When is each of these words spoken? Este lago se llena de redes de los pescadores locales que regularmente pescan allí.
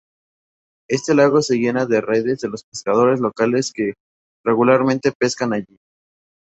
Este 0.89 1.13
lago 1.13 1.43
se 1.43 1.57
llena 1.57 1.85
de 1.85 2.01
redes 2.01 2.39
de 2.41 2.49
los 2.49 2.63
pescadores 2.63 3.19
locales 3.19 3.71
que 3.71 3.93
regularmente 4.43 5.11
pescan 5.11 5.53
allí. 5.53 5.77